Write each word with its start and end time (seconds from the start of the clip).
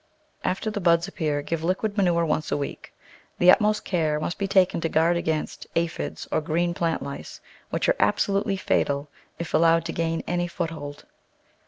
After 0.43 0.71
the 0.71 0.81
buds 0.81 1.07
appear 1.07 1.43
give 1.43 1.63
liquid 1.63 1.95
manure 1.95 2.25
once 2.25 2.51
a 2.51 2.57
week. 2.57 2.91
The 3.37 3.51
utmost 3.51 3.85
care 3.85 4.19
must 4.19 4.39
be 4.39 4.47
taken 4.47 4.81
to 4.81 4.89
guard 4.89 5.15
against 5.15 5.67
aphides 5.75 6.27
or 6.31 6.41
green 6.41 6.73
plant 6.73 7.03
lice, 7.03 7.39
which 7.69 7.87
are 7.87 7.95
absolutely 7.99 8.57
fatal 8.57 9.09
if 9.37 9.53
al 9.53 9.61
lowed 9.61 9.85
to 9.85 9.93
gain 9.93 10.23
any 10.25 10.47
foothold. 10.47 11.05